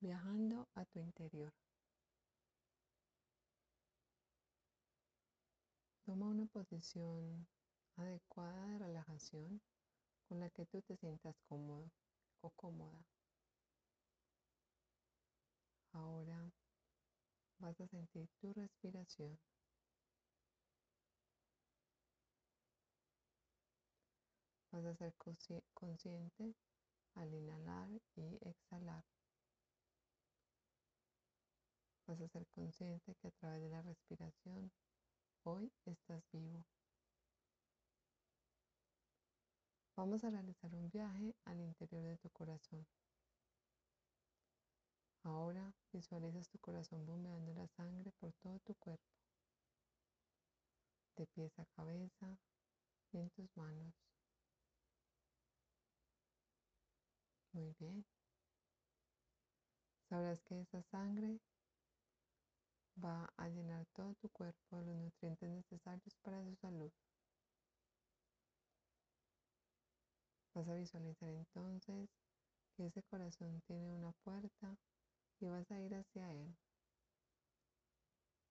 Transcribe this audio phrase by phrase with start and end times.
[0.00, 1.52] viajando a tu interior.
[6.04, 7.46] Toma una posición
[7.96, 9.60] adecuada de relajación
[10.28, 11.90] con la que tú te sientas cómodo
[12.40, 13.04] o cómoda.
[15.92, 16.52] Ahora
[17.58, 19.38] vas a sentir tu respiración.
[24.70, 25.14] Vas a ser
[25.72, 26.54] consciente
[27.14, 29.04] al inhalar y exhalar.
[32.06, 34.70] Vas a ser consciente que a través de la respiración
[35.42, 36.64] hoy estás vivo.
[39.96, 42.86] Vamos a realizar un viaje al interior de tu corazón.
[45.24, 49.10] Ahora visualizas tu corazón bombeando la sangre por todo tu cuerpo,
[51.16, 52.38] de pies a cabeza
[53.10, 53.94] y en tus manos.
[57.52, 58.04] Muy bien.
[60.08, 61.40] Sabrás que esa sangre
[63.02, 66.90] va a llenar todo tu cuerpo de los nutrientes necesarios para su salud.
[70.54, 72.08] Vas a visualizar entonces
[72.76, 74.76] que ese corazón tiene una puerta
[75.40, 76.56] y vas a ir hacia él.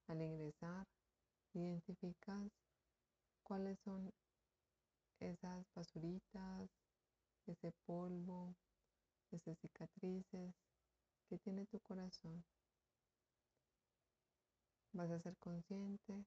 [0.07, 0.85] Al ingresar,
[1.53, 2.52] identificas
[3.43, 4.13] cuáles son
[5.19, 6.69] esas basuritas,
[7.47, 8.55] ese polvo,
[9.31, 10.53] esas cicatrices
[11.27, 12.43] que tiene tu corazón.
[14.95, 16.23] Vas a ser consciente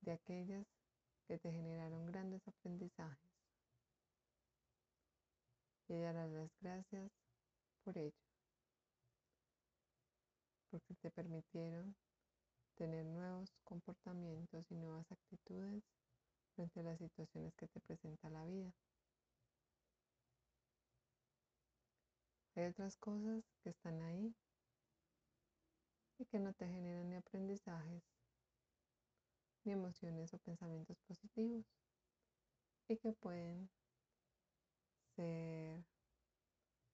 [0.00, 0.66] de aquellas
[1.28, 3.30] que te generaron grandes aprendizajes
[5.86, 7.12] y darás las gracias
[7.84, 8.16] por ello,
[10.70, 11.94] porque te permitieron
[12.76, 15.84] tener nuevos comportamientos y nuevas actitudes
[16.54, 18.72] frente a las situaciones que te presenta la vida.
[22.54, 24.34] Hay otras cosas que están ahí
[26.20, 28.02] y que no te generan ni aprendizajes,
[29.64, 31.64] ni emociones o pensamientos positivos
[32.88, 33.70] y que pueden
[35.16, 35.82] ser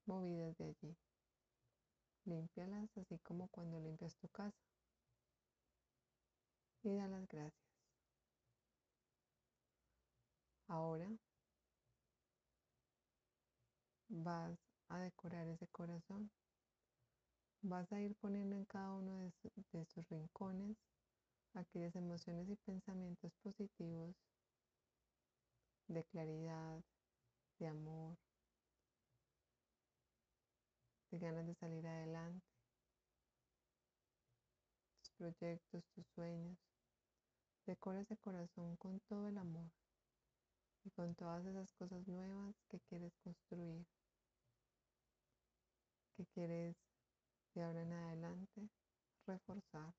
[0.06, 0.96] movidas de allí.
[2.24, 4.62] Límpialas así como cuando limpias tu casa
[6.84, 7.66] y da las gracias.
[10.68, 11.08] Ahora
[14.08, 14.58] vas
[14.88, 16.30] a decorar ese corazón.
[17.68, 19.32] Vas a ir poniendo en cada uno
[19.72, 20.76] de, sus rincones
[21.52, 24.14] aquellas emociones y pensamientos positivos
[25.88, 26.80] de claridad,
[27.58, 28.16] de amor,
[31.10, 32.46] de ganas de salir adelante,
[35.00, 36.56] tus proyectos, tus sueños.
[37.66, 39.72] Decora ese corazón con todo el amor
[40.84, 43.84] y con todas esas cosas nuevas que quieres construir
[46.16, 46.85] que quieres
[47.56, 48.68] de ahora en adelante
[49.26, 49.94] reforzar.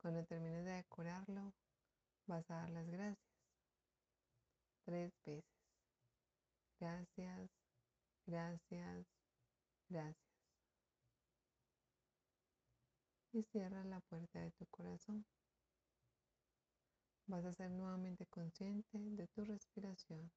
[0.00, 1.52] Cuando termines de decorarlo,
[2.26, 3.18] vas a dar las gracias.
[4.84, 5.44] Tres veces.
[6.78, 7.50] Gracias,
[8.26, 9.06] gracias,
[9.88, 10.16] gracias.
[13.32, 15.26] Y cierra la puerta de tu corazón.
[17.26, 20.30] Vas a ser nuevamente consciente de tu respiración.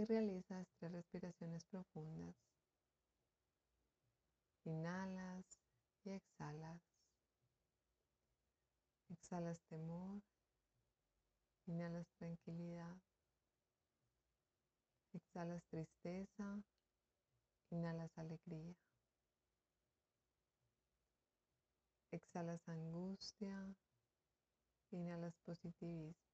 [0.00, 2.34] Y realizas tres respiraciones profundas.
[4.64, 5.44] Inhalas
[6.04, 6.80] y exhalas.
[9.10, 10.22] Exhalas temor.
[11.66, 12.96] Inhalas tranquilidad.
[15.12, 16.62] Exhalas tristeza.
[17.68, 18.74] Inhalas alegría.
[22.10, 23.76] Exhalas angustia
[24.92, 26.29] inhalas positivismo.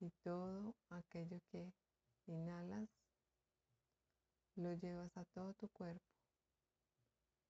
[0.00, 1.72] Y todo aquello que
[2.26, 2.88] inhalas
[4.56, 6.04] lo llevas a todo tu cuerpo,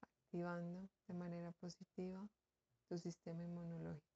[0.00, 2.28] activando de manera positiva
[2.88, 4.10] tu sistema inmunológico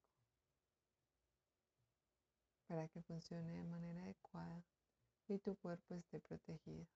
[2.67, 4.65] para que funcione de manera adecuada
[5.29, 6.87] y tu cuerpo esté protegido.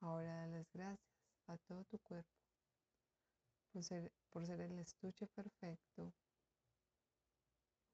[0.00, 1.00] Ahora da las gracias
[1.46, 2.45] a todo tu cuerpo
[4.30, 6.10] por ser, el estuche perfecto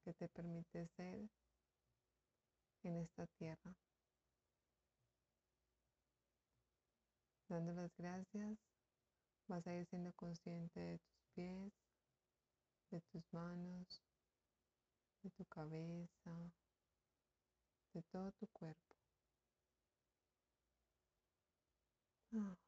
[0.01, 1.27] que te permite ser
[2.83, 3.75] en esta tierra.
[7.49, 8.57] Dando las gracias,
[9.47, 11.73] vas a ir siendo consciente de tus pies,
[12.89, 14.01] de tus manos,
[15.21, 16.31] de tu cabeza,
[17.93, 18.95] de todo tu cuerpo.
[22.35, 22.62] Ah.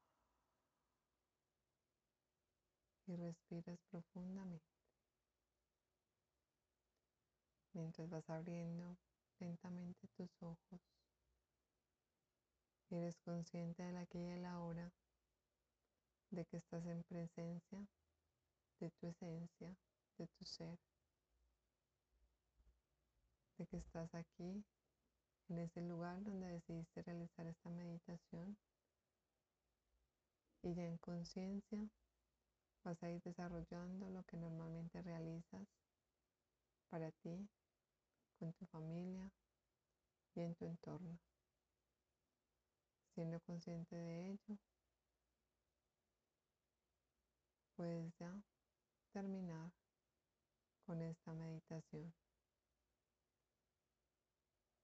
[3.06, 4.64] Y respiras profundamente.
[7.72, 8.96] Mientras vas abriendo
[9.38, 10.80] lentamente tus ojos,
[12.90, 14.92] eres consciente de la aquí y el ahora,
[16.30, 17.86] de que estás en presencia
[18.80, 19.76] de tu esencia,
[20.18, 20.78] de tu ser,
[23.58, 24.64] de que estás aquí
[25.48, 28.56] en ese lugar donde decidiste realizar esta meditación
[30.62, 31.88] y ya en conciencia
[32.86, 35.66] vas a ir desarrollando lo que normalmente realizas
[36.88, 37.48] para ti,
[38.38, 39.28] con tu familia
[40.36, 41.18] y en tu entorno.
[43.12, 44.58] Siendo consciente de ello,
[47.74, 48.15] puedes